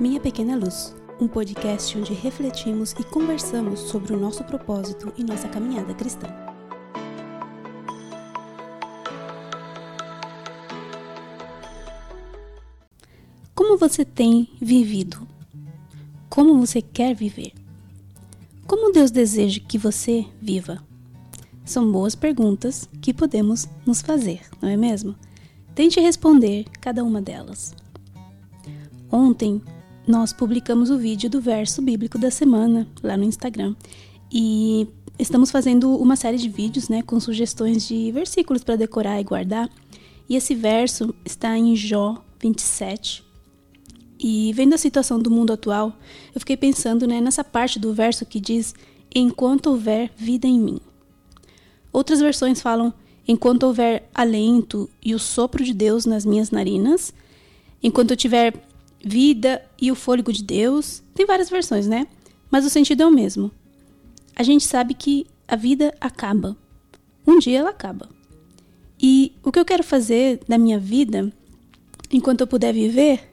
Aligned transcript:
Minha 0.00 0.20
Pequena 0.20 0.54
Luz, 0.54 0.94
um 1.20 1.26
podcast 1.26 1.98
onde 1.98 2.14
refletimos 2.14 2.92
e 2.92 3.02
conversamos 3.02 3.80
sobre 3.80 4.14
o 4.14 4.16
nosso 4.16 4.44
propósito 4.44 5.12
e 5.18 5.24
nossa 5.24 5.48
caminhada 5.48 5.92
cristã. 5.92 6.28
Como 13.56 13.76
você 13.76 14.04
tem 14.04 14.48
vivido? 14.60 15.26
Como 16.30 16.64
você 16.64 16.80
quer 16.80 17.12
viver? 17.16 17.52
Como 18.68 18.92
Deus 18.92 19.10
deseja 19.10 19.60
que 19.66 19.78
você 19.78 20.24
viva? 20.40 20.80
São 21.64 21.90
boas 21.90 22.14
perguntas 22.14 22.88
que 23.02 23.12
podemos 23.12 23.68
nos 23.84 24.00
fazer, 24.00 24.42
não 24.62 24.68
é 24.68 24.76
mesmo? 24.76 25.16
Tente 25.74 25.98
responder 25.98 26.66
cada 26.80 27.02
uma 27.02 27.20
delas. 27.20 27.74
Ontem 29.10 29.60
nós 30.08 30.32
publicamos 30.32 30.88
o 30.88 30.96
vídeo 30.96 31.28
do 31.28 31.38
verso 31.38 31.82
bíblico 31.82 32.18
da 32.18 32.30
semana 32.30 32.88
lá 33.02 33.14
no 33.14 33.24
Instagram. 33.24 33.76
E 34.32 34.88
estamos 35.18 35.50
fazendo 35.50 35.94
uma 35.96 36.16
série 36.16 36.38
de 36.38 36.48
vídeos, 36.48 36.88
né, 36.88 37.02
com 37.02 37.20
sugestões 37.20 37.86
de 37.86 38.10
versículos 38.10 38.64
para 38.64 38.74
decorar 38.74 39.20
e 39.20 39.24
guardar. 39.24 39.68
E 40.26 40.34
esse 40.34 40.54
verso 40.54 41.14
está 41.26 41.56
em 41.58 41.76
Jó 41.76 42.24
27. 42.40 43.22
E 44.18 44.50
vendo 44.54 44.74
a 44.74 44.78
situação 44.78 45.18
do 45.18 45.30
mundo 45.30 45.52
atual, 45.52 45.94
eu 46.34 46.40
fiquei 46.40 46.56
pensando, 46.56 47.06
né, 47.06 47.20
nessa 47.20 47.44
parte 47.44 47.78
do 47.78 47.92
verso 47.92 48.24
que 48.24 48.40
diz: 48.40 48.74
"Enquanto 49.14 49.66
houver 49.66 50.10
vida 50.16 50.46
em 50.46 50.58
mim". 50.58 50.80
Outras 51.92 52.18
versões 52.18 52.62
falam: 52.62 52.94
"Enquanto 53.26 53.64
houver 53.64 54.08
alento 54.14 54.88
e 55.04 55.14
o 55.14 55.18
sopro 55.18 55.62
de 55.62 55.74
Deus 55.74 56.06
nas 56.06 56.24
minhas 56.24 56.50
narinas, 56.50 57.12
enquanto 57.82 58.12
eu 58.12 58.16
tiver 58.16 58.67
vida 59.02 59.64
e 59.80 59.90
o 59.90 59.94
fôlego 59.94 60.32
de 60.32 60.42
Deus. 60.42 61.02
Tem 61.14 61.26
várias 61.26 61.50
versões, 61.50 61.86
né? 61.86 62.06
Mas 62.50 62.64
o 62.64 62.70
sentido 62.70 63.02
é 63.02 63.06
o 63.06 63.10
mesmo. 63.10 63.50
A 64.34 64.42
gente 64.42 64.64
sabe 64.64 64.94
que 64.94 65.26
a 65.46 65.56
vida 65.56 65.94
acaba. 66.00 66.56
Um 67.26 67.38
dia 67.38 67.58
ela 67.58 67.70
acaba. 67.70 68.08
E 69.00 69.32
o 69.42 69.52
que 69.52 69.58
eu 69.58 69.64
quero 69.64 69.84
fazer 69.84 70.40
da 70.48 70.58
minha 70.58 70.78
vida, 70.78 71.32
enquanto 72.10 72.40
eu 72.40 72.46
puder 72.46 72.72
viver, 72.72 73.30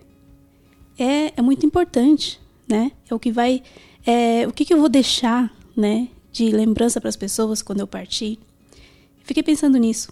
é, 0.97 1.33
é 1.35 1.41
muito 1.41 1.65
importante, 1.65 2.39
né? 2.67 2.91
É 3.09 3.13
o 3.13 3.19
que 3.19 3.31
vai. 3.31 3.63
É, 4.05 4.47
o 4.47 4.51
que, 4.51 4.65
que 4.65 4.73
eu 4.73 4.79
vou 4.79 4.89
deixar, 4.89 5.51
né? 5.75 6.09
De 6.31 6.51
lembrança 6.51 7.01
para 7.01 7.09
as 7.09 7.15
pessoas 7.15 7.61
quando 7.61 7.79
eu 7.79 7.87
partir. 7.87 8.37
Fiquei 9.23 9.41
pensando 9.41 9.77
nisso. 9.77 10.11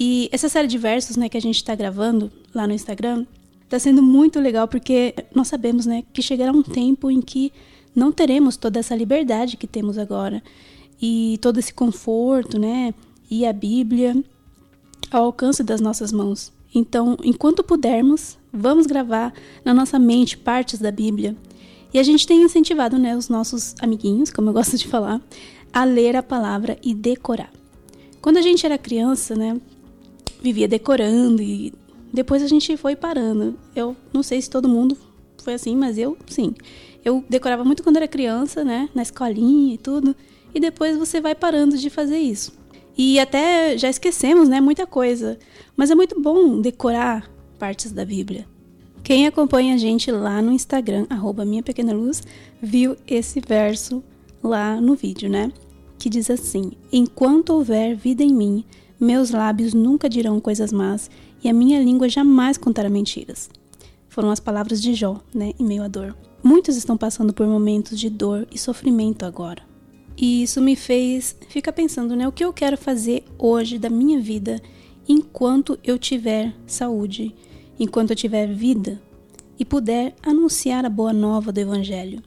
E 0.00 0.28
essa 0.32 0.48
série 0.48 0.68
de 0.68 0.78
versos, 0.78 1.16
né, 1.16 1.28
que 1.28 1.36
a 1.36 1.40
gente 1.40 1.56
está 1.56 1.74
gravando 1.74 2.30
lá 2.54 2.66
no 2.66 2.72
Instagram, 2.72 3.26
Está 3.68 3.78
sendo 3.78 4.02
muito 4.02 4.40
legal 4.40 4.66
porque 4.66 5.14
nós 5.34 5.46
sabemos, 5.48 5.84
né, 5.84 6.02
que 6.10 6.22
chegará 6.22 6.50
um 6.50 6.62
tempo 6.62 7.10
em 7.10 7.20
que 7.20 7.52
não 7.94 8.10
teremos 8.10 8.56
toda 8.56 8.78
essa 8.78 8.96
liberdade 8.96 9.58
que 9.58 9.66
temos 9.66 9.98
agora 9.98 10.42
e 11.00 11.38
todo 11.42 11.58
esse 11.58 11.74
conforto, 11.74 12.58
né, 12.58 12.94
e 13.30 13.44
a 13.44 13.52
Bíblia 13.52 14.24
ao 15.10 15.26
alcance 15.26 15.62
das 15.62 15.82
nossas 15.82 16.10
mãos. 16.10 16.50
Então, 16.74 17.18
enquanto 17.22 17.62
pudermos, 17.62 18.38
vamos 18.50 18.86
gravar 18.86 19.34
na 19.62 19.74
nossa 19.74 19.98
mente 19.98 20.38
partes 20.38 20.78
da 20.78 20.90
Bíblia. 20.90 21.36
E 21.92 21.98
a 21.98 22.02
gente 22.02 22.26
tem 22.26 22.40
incentivado, 22.40 22.98
né, 22.98 23.14
os 23.14 23.28
nossos 23.28 23.74
amiguinhos, 23.82 24.30
como 24.30 24.48
eu 24.48 24.54
gosto 24.54 24.78
de 24.78 24.88
falar, 24.88 25.20
a 25.70 25.84
ler 25.84 26.16
a 26.16 26.22
palavra 26.22 26.78
e 26.82 26.94
decorar. 26.94 27.52
Quando 28.22 28.38
a 28.38 28.42
gente 28.42 28.64
era 28.64 28.78
criança, 28.78 29.34
né, 29.34 29.60
vivia 30.40 30.66
decorando 30.66 31.42
e 31.42 31.74
depois 32.12 32.42
a 32.42 32.46
gente 32.46 32.76
foi 32.76 32.96
parando. 32.96 33.58
Eu 33.74 33.96
não 34.12 34.22
sei 34.22 34.40
se 34.40 34.48
todo 34.48 34.68
mundo 34.68 34.96
foi 35.42 35.54
assim, 35.54 35.76
mas 35.76 35.98
eu 35.98 36.16
sim. 36.26 36.54
Eu 37.04 37.24
decorava 37.28 37.64
muito 37.64 37.82
quando 37.82 37.96
era 37.96 38.08
criança, 38.08 38.64
né? 38.64 38.88
Na 38.94 39.02
escolinha 39.02 39.74
e 39.74 39.78
tudo. 39.78 40.14
E 40.54 40.60
depois 40.60 40.96
você 40.96 41.20
vai 41.20 41.34
parando 41.34 41.76
de 41.76 41.90
fazer 41.90 42.18
isso. 42.18 42.52
E 42.96 43.20
até 43.20 43.78
já 43.78 43.88
esquecemos, 43.88 44.48
né? 44.48 44.60
Muita 44.60 44.86
coisa. 44.86 45.38
Mas 45.76 45.90
é 45.90 45.94
muito 45.94 46.20
bom 46.20 46.60
decorar 46.60 47.30
partes 47.58 47.92
da 47.92 48.04
Bíblia. 48.04 48.46
Quem 49.02 49.26
acompanha 49.26 49.74
a 49.74 49.78
gente 49.78 50.10
lá 50.10 50.42
no 50.42 50.52
Instagram, 50.52 51.06
arroba 51.08 51.44
Minha 51.44 51.62
Pequena 51.62 51.92
Luz, 51.92 52.22
viu 52.60 52.96
esse 53.06 53.40
verso 53.40 54.02
lá 54.42 54.80
no 54.80 54.94
vídeo, 54.94 55.30
né? 55.30 55.52
Que 55.98 56.10
diz 56.10 56.28
assim: 56.30 56.72
Enquanto 56.92 57.50
houver 57.50 57.96
vida 57.96 58.22
em 58.22 58.34
mim, 58.34 58.64
meus 59.00 59.30
lábios 59.30 59.72
nunca 59.72 60.08
dirão 60.08 60.40
coisas 60.40 60.72
más 60.72 61.08
e 61.42 61.48
a 61.48 61.52
minha 61.52 61.82
língua 61.82 62.08
jamais 62.08 62.56
contará 62.56 62.88
mentiras. 62.88 63.48
Foram 64.08 64.30
as 64.30 64.40
palavras 64.40 64.80
de 64.82 64.94
Jó, 64.94 65.20
né, 65.34 65.52
em 65.58 65.64
meio 65.64 65.82
à 65.82 65.88
dor. 65.88 66.16
Muitos 66.42 66.76
estão 66.76 66.96
passando 66.96 67.32
por 67.32 67.46
momentos 67.46 67.98
de 67.98 68.10
dor 68.10 68.46
e 68.52 68.58
sofrimento 68.58 69.24
agora. 69.24 69.62
E 70.16 70.42
isso 70.42 70.60
me 70.60 70.74
fez 70.74 71.36
ficar 71.48 71.72
pensando, 71.72 72.16
né, 72.16 72.26
o 72.26 72.32
que 72.32 72.44
eu 72.44 72.52
quero 72.52 72.76
fazer 72.76 73.24
hoje 73.38 73.78
da 73.78 73.88
minha 73.88 74.20
vida 74.20 74.60
enquanto 75.08 75.78
eu 75.82 75.98
tiver 75.98 76.54
saúde, 76.66 77.34
enquanto 77.78 78.10
eu 78.10 78.16
tiver 78.16 78.46
vida 78.52 79.00
e 79.58 79.64
puder 79.64 80.14
anunciar 80.22 80.84
a 80.84 80.90
boa 80.90 81.12
nova 81.12 81.50
do 81.50 81.58
evangelho. 81.58 82.22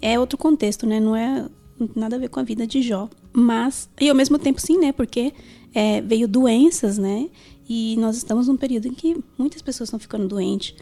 É 0.00 0.18
outro 0.18 0.38
contexto, 0.38 0.86
né? 0.86 1.00
Não 1.00 1.16
é 1.16 1.46
nada 1.94 2.16
a 2.16 2.18
ver 2.18 2.28
com 2.28 2.38
a 2.38 2.42
vida 2.42 2.66
de 2.66 2.82
Jó, 2.82 3.08
mas 3.32 3.88
e 4.00 4.08
ao 4.08 4.14
mesmo 4.14 4.38
tempo 4.38 4.60
sim, 4.60 4.78
né? 4.78 4.92
Porque 4.92 5.32
é, 5.74 6.00
veio 6.00 6.28
doenças, 6.28 6.98
né? 6.98 7.28
E 7.68 7.96
nós 7.98 8.16
estamos 8.16 8.48
num 8.48 8.56
período 8.56 8.88
em 8.88 8.94
que 8.94 9.16
muitas 9.36 9.60
pessoas 9.60 9.88
estão 9.88 9.98
ficando 9.98 10.26
doentes. 10.26 10.74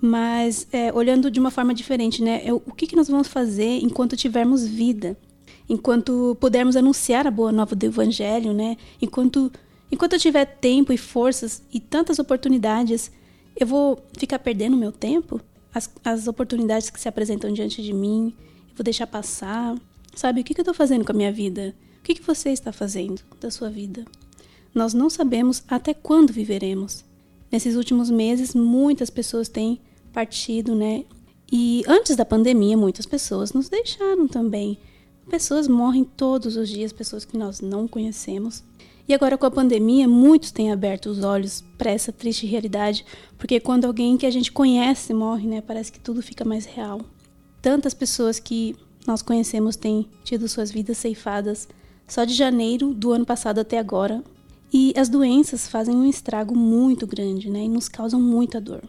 Mas 0.00 0.66
é, 0.72 0.92
olhando 0.92 1.30
de 1.30 1.38
uma 1.38 1.50
forma 1.50 1.72
diferente, 1.72 2.22
né? 2.22 2.42
É, 2.44 2.52
o 2.52 2.60
que, 2.60 2.86
que 2.86 2.96
nós 2.96 3.08
vamos 3.08 3.28
fazer 3.28 3.78
enquanto 3.82 4.16
tivermos 4.16 4.66
vida? 4.66 5.16
Enquanto 5.68 6.36
pudermos 6.40 6.76
anunciar 6.76 7.26
a 7.26 7.30
boa 7.30 7.52
nova 7.52 7.74
do 7.74 7.86
Evangelho, 7.86 8.52
né? 8.52 8.76
Enquanto, 9.00 9.50
enquanto 9.90 10.14
eu 10.14 10.18
tiver 10.18 10.44
tempo 10.44 10.92
e 10.92 10.98
forças 10.98 11.62
e 11.72 11.80
tantas 11.80 12.18
oportunidades, 12.18 13.10
eu 13.58 13.66
vou 13.66 14.04
ficar 14.16 14.38
perdendo 14.38 14.76
meu 14.76 14.92
tempo? 14.92 15.40
As, 15.72 15.90
as 16.04 16.26
oportunidades 16.26 16.90
que 16.90 17.00
se 17.00 17.08
apresentam 17.08 17.52
diante 17.52 17.82
de 17.82 17.92
mim, 17.92 18.34
eu 18.70 18.76
vou 18.76 18.84
deixar 18.84 19.06
passar? 19.06 19.76
Sabe, 20.14 20.40
o 20.40 20.44
que, 20.44 20.54
que 20.54 20.60
eu 20.60 20.62
estou 20.62 20.74
fazendo 20.74 21.04
com 21.04 21.12
a 21.12 21.14
minha 21.14 21.32
vida? 21.32 21.74
O 22.00 22.02
que, 22.02 22.14
que 22.14 22.22
você 22.22 22.50
está 22.50 22.72
fazendo 22.72 23.20
da 23.40 23.50
sua 23.50 23.68
vida? 23.68 24.04
Nós 24.74 24.94
não 24.94 25.08
sabemos 25.08 25.62
até 25.68 25.94
quando 25.94 26.32
viveremos. 26.32 27.04
Nesses 27.50 27.76
últimos 27.76 28.10
meses, 28.10 28.54
muitas 28.54 29.10
pessoas 29.10 29.48
têm 29.48 29.80
partido, 30.12 30.74
né? 30.74 31.04
E 31.50 31.82
antes 31.86 32.16
da 32.16 32.24
pandemia, 32.24 32.76
muitas 32.76 33.06
pessoas 33.06 33.52
nos 33.52 33.68
deixaram 33.68 34.26
também. 34.26 34.78
Pessoas 35.28 35.68
morrem 35.68 36.04
todos 36.04 36.56
os 36.56 36.68
dias, 36.68 36.92
pessoas 36.92 37.24
que 37.24 37.36
nós 37.36 37.60
não 37.60 37.86
conhecemos. 37.86 38.62
E 39.08 39.14
agora 39.14 39.38
com 39.38 39.46
a 39.46 39.50
pandemia, 39.50 40.08
muitos 40.08 40.50
têm 40.50 40.72
aberto 40.72 41.06
os 41.06 41.22
olhos 41.22 41.62
para 41.78 41.92
essa 41.92 42.12
triste 42.12 42.44
realidade, 42.46 43.04
porque 43.38 43.60
quando 43.60 43.84
alguém 43.84 44.16
que 44.16 44.26
a 44.26 44.30
gente 44.30 44.50
conhece 44.50 45.14
morre, 45.14 45.46
né, 45.46 45.60
parece 45.60 45.92
que 45.92 46.00
tudo 46.00 46.20
fica 46.20 46.44
mais 46.44 46.64
real. 46.64 47.00
Tantas 47.62 47.94
pessoas 47.94 48.40
que 48.40 48.74
nós 49.06 49.22
conhecemos 49.22 49.76
têm 49.76 50.08
tido 50.24 50.48
suas 50.48 50.72
vidas 50.72 50.98
ceifadas. 50.98 51.68
Só 52.08 52.24
de 52.24 52.34
janeiro 52.34 52.92
do 52.92 53.12
ano 53.12 53.24
passado 53.24 53.60
até 53.60 53.78
agora, 53.78 54.22
e 54.72 54.92
as 54.96 55.08
doenças 55.08 55.68
fazem 55.68 55.94
um 55.94 56.08
estrago 56.08 56.56
muito 56.56 57.06
grande, 57.06 57.48
né? 57.50 57.64
E 57.64 57.68
nos 57.68 57.88
causam 57.88 58.20
muita 58.20 58.60
dor. 58.60 58.82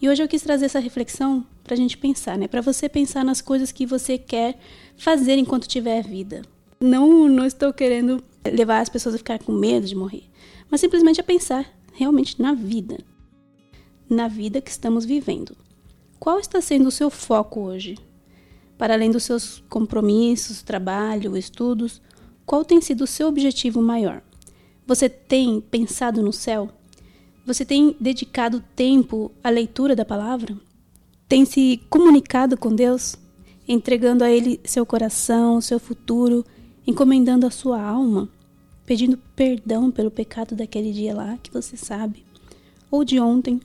E 0.00 0.08
hoje 0.08 0.22
eu 0.22 0.28
quis 0.28 0.42
trazer 0.42 0.66
essa 0.66 0.80
reflexão 0.80 1.46
para 1.62 1.74
a 1.74 1.76
gente 1.76 1.96
pensar, 1.96 2.36
né? 2.36 2.48
Para 2.48 2.60
você 2.60 2.88
pensar 2.88 3.24
nas 3.24 3.40
coisas 3.40 3.70
que 3.70 3.86
você 3.86 4.18
quer 4.18 4.58
fazer 4.96 5.38
enquanto 5.38 5.68
tiver 5.68 6.02
vida. 6.02 6.42
Não, 6.80 7.28
não 7.28 7.46
estou 7.46 7.72
querendo 7.72 8.22
levar 8.44 8.80
as 8.80 8.88
pessoas 8.88 9.14
a 9.14 9.18
ficar 9.18 9.38
com 9.38 9.52
medo 9.52 9.86
de 9.86 9.94
morrer, 9.94 10.24
mas 10.68 10.80
simplesmente 10.80 11.20
a 11.20 11.24
pensar 11.24 11.66
realmente 11.92 12.42
na 12.42 12.52
vida. 12.52 12.98
Na 14.10 14.26
vida 14.26 14.60
que 14.60 14.70
estamos 14.70 15.04
vivendo. 15.04 15.56
Qual 16.18 16.38
está 16.38 16.60
sendo 16.60 16.88
o 16.88 16.92
seu 16.92 17.08
foco 17.08 17.60
hoje? 17.60 17.96
Para 18.76 18.94
além 18.94 19.10
dos 19.10 19.22
seus 19.22 19.62
compromissos, 19.68 20.62
trabalho, 20.62 21.36
estudos, 21.36 22.02
qual 22.44 22.64
tem 22.64 22.80
sido 22.80 23.04
o 23.04 23.06
seu 23.06 23.28
objetivo 23.28 23.80
maior? 23.80 24.22
Você 24.86 25.08
tem 25.08 25.60
pensado 25.60 26.20
no 26.22 26.32
céu? 26.32 26.68
Você 27.46 27.64
tem 27.64 27.96
dedicado 28.00 28.62
tempo 28.74 29.30
à 29.42 29.48
leitura 29.48 29.94
da 29.94 30.04
palavra? 30.04 30.56
Tem 31.28 31.44
se 31.44 31.80
comunicado 31.88 32.56
com 32.56 32.74
Deus? 32.74 33.16
Entregando 33.66 34.24
a 34.24 34.30
Ele 34.30 34.60
seu 34.64 34.84
coração, 34.84 35.60
seu 35.60 35.78
futuro, 35.78 36.44
encomendando 36.84 37.46
a 37.46 37.50
sua 37.50 37.80
alma? 37.80 38.28
Pedindo 38.84 39.16
perdão 39.36 39.90
pelo 39.90 40.10
pecado 40.10 40.56
daquele 40.56 40.92
dia 40.92 41.14
lá 41.14 41.38
que 41.40 41.52
você 41.52 41.76
sabe? 41.76 42.24
Ou 42.90 43.04
de 43.04 43.20
ontem? 43.20 43.60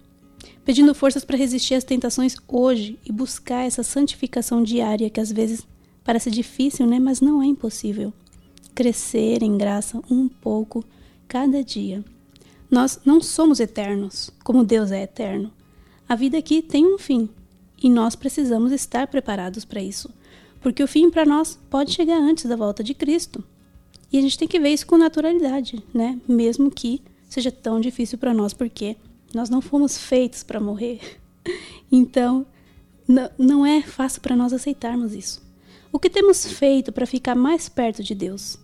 Pedindo 0.64 0.94
forças 0.94 1.26
para 1.26 1.36
resistir 1.36 1.74
às 1.74 1.84
tentações 1.84 2.36
hoje 2.48 3.00
e 3.04 3.12
buscar 3.12 3.66
essa 3.66 3.82
santificação 3.82 4.62
diária 4.62 5.10
que 5.10 5.20
às 5.20 5.32
vezes 5.32 5.66
parece 6.04 6.30
difícil, 6.30 6.86
né? 6.86 7.00
Mas 7.00 7.22
não 7.22 7.42
é 7.42 7.48
impossível. 7.48 8.14
Crescer 8.76 9.42
em 9.42 9.58
graça 9.58 10.00
um 10.10 10.28
pouco 10.30 10.86
cada 11.28 11.64
dia. 11.64 12.04
Nós 12.70 13.00
não 13.06 13.22
somos 13.22 13.60
eternos, 13.60 14.30
como 14.44 14.64
Deus 14.64 14.92
é 14.92 15.04
eterno. 15.04 15.52
A 16.08 16.16
vida 16.16 16.38
aqui 16.38 16.62
tem 16.62 16.86
um 16.86 16.98
fim. 16.98 17.30
e 17.82 17.90
nós 17.90 18.16
precisamos 18.16 18.72
estar 18.72 19.08
preparados 19.08 19.64
para 19.64 19.82
isso, 19.82 20.10
porque 20.62 20.82
o 20.82 20.88
fim 20.88 21.12
para 21.12 21.26
nós 21.26 21.60
pode 21.70 21.94
chegar 21.94 22.18
antes 22.18 22.46
da 22.46 22.56
volta 22.56 22.84
de 22.84 22.96
Cristo. 22.96 23.44
E 24.12 24.18
a 24.18 24.22
gente 24.22 24.38
tem 24.38 24.48
que 24.48 24.60
ver 24.60 24.70
isso 24.70 24.88
com 24.88 24.98
naturalidade, 24.98 25.84
né? 25.94 26.20
Mesmo 26.28 26.72
que 26.72 27.04
seja 27.30 27.52
tão 27.52 27.80
difícil 27.80 28.18
para 28.18 28.34
nós, 28.34 28.52
porque 28.54 28.96
nós 29.34 29.50
não 29.50 29.62
fomos 29.62 29.98
feitos 29.98 30.44
para 30.44 30.60
morrer. 30.60 31.00
Então, 31.90 32.46
não 33.38 33.66
é 33.66 33.82
fácil 33.82 34.22
para 34.22 34.36
nós 34.36 34.52
aceitarmos 34.52 35.14
isso. 35.14 35.42
O 35.94 35.98
que 35.98 36.10
temos 36.10 36.46
feito 36.46 36.92
para 36.92 37.06
ficar 37.06 37.34
mais 37.34 37.70
perto 37.70 38.04
de 38.04 38.14
Deus? 38.14 38.60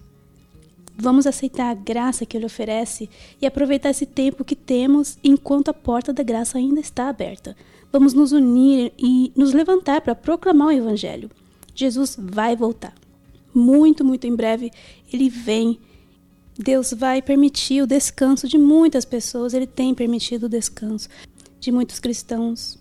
Vamos 0.96 1.26
aceitar 1.26 1.72
a 1.72 1.74
graça 1.74 2.26
que 2.26 2.38
Ele 2.38 2.46
oferece 2.46 3.10
e 3.42 3.46
aproveitar 3.46 3.90
esse 3.90 4.06
tempo 4.06 4.46
que 4.46 4.56
temos 4.56 5.18
enquanto 5.24 5.70
a 5.70 5.74
porta 5.74 6.14
da 6.14 6.24
graça 6.24 6.58
ainda 6.58 6.80
está 6.80 7.10
aberta. 7.10 7.56
Vamos 7.92 8.14
nos 8.14 8.32
unir 8.32 8.94
e 8.98 9.32
nos 9.36 9.54
levantar 9.54 10.02
para 10.02 10.16
proclamar 10.16 10.68
o 10.68 10.72
Evangelho. 10.72 11.30
Jesus 11.76 12.16
vai 12.20 12.56
voltar. 12.56 12.94
Muito, 13.54 14.04
muito 14.04 14.26
em 14.26 14.36
breve 14.36 14.72
ele 15.12 15.30
vem. 15.30 15.80
Deus 16.58 16.94
vai 16.94 17.22
permitir 17.22 17.82
o 17.82 17.88
descanso 17.88 18.48
de 18.48 18.58
muitas 18.58 19.06
pessoas, 19.06 19.54
ele 19.54 19.68
tem 19.68 19.94
permitido 19.94 20.44
o 20.44 20.50
descanso 20.50 21.10
de 21.60 21.72
muitos 21.72 22.00
cristãos. 22.00 22.78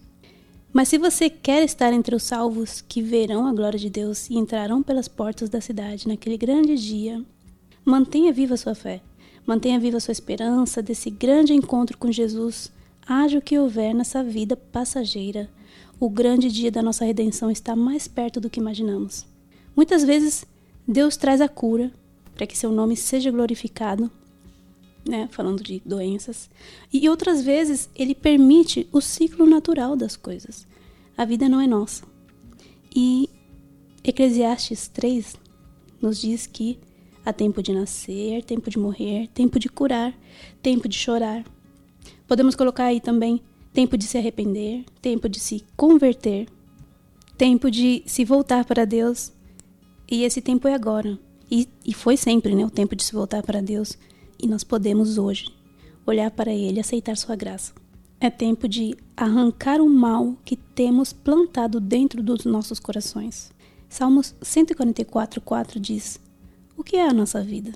Mas 0.73 0.89
se 0.89 0.99
você 0.99 1.29
quer 1.29 1.63
estar 1.63 1.93
entre 1.93 2.15
os 2.15 2.23
salvos 2.23 2.83
que 2.87 3.03
verão 3.03 3.47
a 3.47 3.53
glória 3.53 3.79
de 3.79 3.91
Deus 3.91 4.29
e 4.31 4.37
entrarão 4.37 4.83
pelas 4.83 5.09
portas 5.09 5.49
da 5.49 5.61
cidade 5.61 6.09
naquele 6.09 6.39
grande 6.39 6.75
dia, 6.77 7.23
mantenha 7.85 8.33
viva 8.33 8.55
a 8.55 8.57
sua 8.57 8.75
fé, 8.75 9.01
mantenha 9.47 9.79
viva 9.79 9.97
a 9.97 10.01
sua 10.01 10.13
esperança 10.13 10.83
desse 10.83 11.11
grande 11.11 11.53
encontro 11.53 11.97
com 11.99 12.11
Jesus. 12.11 12.73
Haja 13.07 13.39
o 13.39 13.43
que 13.43 13.59
houver 13.59 13.95
nessa 13.95 14.23
vida 14.23 14.57
passageira, 14.57 15.51
o 15.99 16.09
grande 16.09 16.51
dia 16.51 16.71
da 16.71 16.83
nossa 16.83 17.05
redenção 17.05 17.51
está 17.51 17.75
mais 17.77 18.09
perto 18.09 18.41
do 18.41 18.51
que 18.51 18.61
imaginamos. 18.61 19.27
Muitas 19.75 20.05
vezes 20.05 20.45
Deus 20.87 21.17
traz 21.17 21.41
a 21.41 21.49
cura 21.49 21.93
para 22.35 22.47
que 22.47 22.57
seu 22.57 22.71
nome 22.71 22.97
seja 22.97 23.31
glorificado, 23.31 24.11
né, 25.09 25.29
falando 25.31 25.63
de 25.63 25.83
doenças, 25.85 26.49
e 26.93 27.09
outras 27.09 27.43
vezes 27.43 27.91
ele 27.95 28.15
permite 28.15 28.89
o 28.93 29.01
ciclo 29.01 29.47
natural 29.47 29.97
das 29.97 30.17
coisas. 30.17 30.67
A 31.17 31.25
vida 31.25 31.49
não 31.49 31.61
é 31.61 31.67
nossa. 31.67 32.05
E 32.95 33.29
Eclesiastes 34.05 34.89
3 34.89 35.37
nos 36.01 36.21
diz 36.21 36.47
que 36.47 36.79
há 37.25 37.33
tempo 37.33 37.63
de 37.63 37.73
nascer, 37.73 38.43
tempo 38.45 38.71
de 38.71 38.79
morrer, 38.79 39.29
tempo 39.29 39.59
de 39.59 39.69
curar, 39.69 40.15
tempo 40.63 40.89
de 40.89 40.97
chorar. 40.97 41.45
Podemos 42.27 42.55
colocar 42.55 42.85
aí 42.85 43.01
também 43.01 43.41
tempo 43.73 43.97
de 43.97 44.05
se 44.05 44.19
arrepender, 44.19 44.85
tempo 45.01 45.29
de 45.29 45.41
se 45.41 45.65
converter, 45.77 46.49
tempo 47.37 47.71
de 47.71 48.03
se 48.07 48.25
voltar 48.25 48.65
para 48.65 48.85
Deus. 48.85 49.33
E 50.11 50.25
esse 50.25 50.41
tempo 50.41 50.69
é 50.69 50.75
agora. 50.75 51.19
E, 51.51 51.69
e 51.85 51.95
foi 51.95 52.17
sempre 52.17 52.55
né, 52.55 52.65
o 52.65 52.71
tempo 52.71 52.95
de 52.95 53.03
se 53.03 53.13
voltar 53.13 53.43
para 53.43 53.61
Deus. 53.61 53.97
E 54.43 54.47
nós 54.47 54.65
podemos 54.65 55.19
hoje 55.19 55.47
olhar 56.07 56.31
para 56.31 56.53
Ele 56.53 56.81
aceitar 56.81 57.17
Sua 57.17 57.37
graça. 57.37 57.73
É 58.21 58.31
tempo 58.31 58.69
de 58.69 58.95
arrancar 59.17 59.81
o 59.81 59.91
mal 59.91 60.37
que 60.45 60.57
temos 60.57 61.13
plantado 61.13 61.81
dentro 61.81 62.23
dos 62.23 62.45
nossos 62.45 62.79
corações. 62.79 63.51
Salmos 63.89 64.35
144, 64.41 65.41
4 65.41 65.81
diz: 65.81 66.21
O 66.77 66.83
que 66.83 66.97
é 66.97 67.09
a 67.09 67.13
nossa 67.13 67.43
vida? 67.43 67.73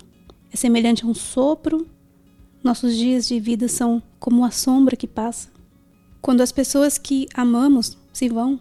É 0.53 0.57
semelhante 0.57 1.05
a 1.05 1.09
um 1.09 1.15
sopro? 1.15 1.87
Nossos 2.63 2.97
dias 2.97 3.29
de 3.29 3.39
vida 3.39 3.69
são 3.69 4.03
como 4.19 4.45
a 4.45 4.51
sombra 4.51 4.97
que 4.97 5.07
passa. 5.07 5.49
Quando 6.21 6.41
as 6.41 6.51
pessoas 6.51 6.99
que 6.99 7.29
amamos 7.35 7.97
se 8.13 8.29
vão, 8.29 8.59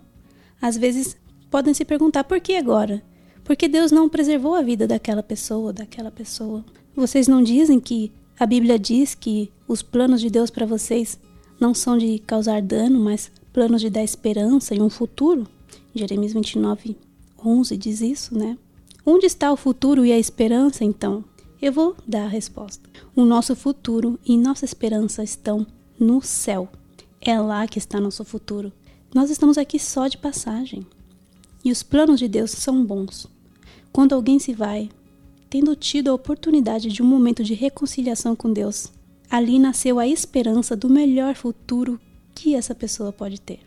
às 0.62 0.78
vezes 0.78 1.18
podem 1.50 1.74
se 1.74 1.86
perguntar 1.86 2.24
por 2.26 2.40
que 2.40 2.56
agora? 2.56 3.02
Por 3.44 3.56
que 3.56 3.68
Deus 3.68 3.92
não 3.92 4.10
preservou 4.10 4.56
a 4.56 4.62
vida 4.62 4.88
daquela 4.88 5.24
pessoa, 5.24 5.72
daquela 5.72 6.12
pessoa? 6.12 6.66
Vocês 6.96 7.28
não 7.28 7.42
dizem 7.42 7.80
que 7.80 8.12
a 8.40 8.46
Bíblia 8.46 8.78
diz 8.78 9.16
que 9.16 9.52
os 9.68 9.82
planos 9.82 10.20
de 10.22 10.30
Deus 10.30 10.50
para 10.50 10.66
vocês 10.66 11.20
não 11.60 11.74
são 11.74 11.98
de 11.98 12.20
causar 12.20 12.62
dano, 12.62 13.00
mas 13.00 13.32
planos 13.54 13.82
de 13.82 13.90
dar 13.90 14.04
esperança 14.04 14.76
e 14.76 14.82
um 14.82 14.90
futuro? 14.90 15.48
Jeremias 15.94 16.34
29, 16.34 16.98
11 17.44 17.78
diz 17.78 18.02
isso, 18.02 18.38
né? 18.38 18.58
Onde 19.08 19.28
está 19.28 19.52
o 19.52 19.58
futuro 19.58 20.04
e 20.04 20.12
a 20.12 20.18
esperança, 20.18 20.84
então? 20.84 21.24
Eu 21.62 21.72
vou 21.72 21.96
dar 22.08 22.24
a 22.24 22.28
resposta. 22.28 22.90
O 23.16 23.24
nosso 23.24 23.56
futuro 23.56 24.20
e 24.26 24.36
nossa 24.36 24.66
esperança 24.66 25.24
estão 25.24 25.68
no 26.00 26.24
céu. 26.24 26.68
É 27.22 27.40
lá 27.40 27.68
que 27.68 27.78
está 27.78 28.00
nosso 28.00 28.26
futuro. 28.26 28.74
Nós 29.14 29.30
estamos 29.30 29.60
aqui 29.60 29.78
só 29.78 30.08
de 30.08 30.18
passagem. 30.18 30.88
E 31.64 31.72
os 31.72 31.84
planos 31.84 32.18
de 32.18 32.28
Deus 32.28 32.50
são 32.50 32.84
bons. 32.84 33.28
Quando 33.92 34.16
alguém 34.16 34.40
se 34.40 34.54
vai, 34.54 34.90
tendo 35.52 35.76
tido 35.76 36.10
a 36.10 36.14
oportunidade 36.14 36.90
de 36.90 37.04
um 37.04 37.06
momento 37.06 37.44
de 37.44 37.54
reconciliação 37.54 38.36
com 38.36 38.52
Deus, 38.52 38.92
ali 39.30 39.60
nasceu 39.60 40.00
a 40.00 40.08
esperança 40.08 40.76
do 40.76 40.90
melhor 40.90 41.36
futuro 41.36 42.02
que 42.34 42.56
essa 42.56 42.74
pessoa 42.74 43.14
pode 43.14 43.40
ter. 43.40 43.60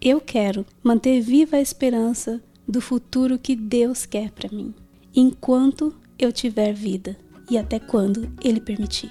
Eu 0.00 0.22
quero 0.22 0.64
manter 0.82 1.20
viva 1.20 1.56
a 1.56 1.60
esperança 1.60 2.42
do 2.70 2.80
futuro 2.80 3.38
que 3.38 3.56
Deus 3.56 4.06
quer 4.06 4.30
para 4.30 4.48
mim, 4.50 4.74
enquanto 5.14 5.94
eu 6.18 6.32
tiver 6.32 6.72
vida 6.72 7.16
e 7.50 7.58
até 7.58 7.78
quando 7.78 8.30
Ele 8.42 8.60
permitir. 8.60 9.10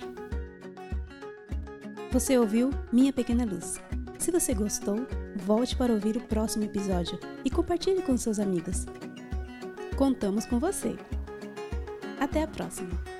Você 2.11 2.37
ouviu 2.37 2.71
Minha 2.91 3.13
Pequena 3.13 3.45
Luz. 3.45 3.79
Se 4.17 4.31
você 4.31 4.53
gostou, 4.53 5.05
volte 5.35 5.75
para 5.75 5.93
ouvir 5.93 6.17
o 6.17 6.21
próximo 6.21 6.63
episódio 6.63 7.19
e 7.45 7.49
compartilhe 7.49 8.01
com 8.01 8.17
seus 8.17 8.39
amigos. 8.39 8.85
Contamos 9.95 10.45
com 10.45 10.59
você. 10.59 10.95
Até 12.19 12.43
a 12.43 12.47
próxima! 12.47 13.18